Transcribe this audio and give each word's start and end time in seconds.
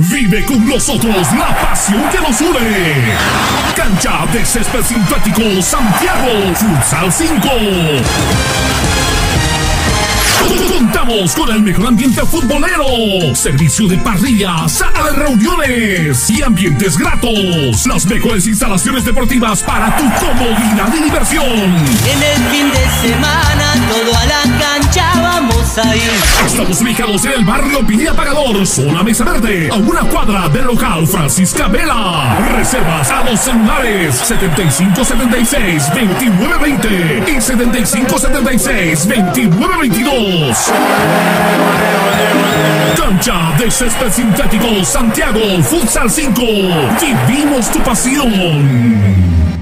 Vive 0.00 0.44
con 0.44 0.64
nosotros 0.68 1.26
la 1.36 1.56
pasión 1.60 2.02
que 2.10 2.18
nos 2.20 2.40
une. 2.40 3.14
Cancha 3.74 4.26
de 4.32 4.44
césped 4.44 4.82
sintético 4.82 5.60
Santiago 5.60 6.54
Futsal 6.54 7.12
5. 7.12 7.48
Contamos 10.72 11.34
con 11.34 11.50
el 11.50 11.62
mejor 11.62 11.88
ambiente 11.88 12.20
futbolero, 12.22 13.34
servicio 13.34 13.88
de 13.88 13.98
parrilla, 13.98 14.68
sala 14.68 15.10
de 15.10 15.12
reuniones 15.12 16.30
y 16.30 16.42
ambientes 16.42 16.96
gratos. 16.96 17.86
Las 17.86 18.06
mejores 18.06 18.46
instalaciones 18.46 19.04
deportivas 19.04 19.62
para 19.64 19.96
tu 19.96 20.04
comodidad 20.24 20.94
y 20.96 21.02
diversión. 21.02 21.44
En 21.44 22.22
el 22.22 22.50
fin 22.50 22.70
de 22.70 23.08
semana 23.08 23.27
Estamos 26.44 26.80
ubicados 26.82 27.24
en 27.24 27.32
el 27.34 27.44
barrio 27.44 27.86
Pinilla 27.86 28.12
Pagador, 28.12 28.66
zona 28.66 29.04
Mesa 29.04 29.22
Verde, 29.22 29.68
a 29.70 29.76
una 29.76 30.00
cuadra 30.00 30.48
del 30.48 30.64
local 30.64 31.06
Francisca 31.06 31.68
Vela. 31.68 32.36
Reservas 32.56 33.08
a 33.08 33.22
los 33.22 33.38
celulares 33.38 34.16
7576 34.16 35.86
2920 35.94 37.24
y 37.30 37.40
7576 37.40 39.08
2922. 39.08 40.72
Cancha 42.96 43.54
de 43.56 43.70
césped 43.70 44.10
sintético 44.10 44.84
Santiago 44.84 45.62
Futsal 45.62 46.10
5. 46.10 46.42
Vivimos 47.28 47.70
tu 47.70 47.78
pasión. 47.84 49.57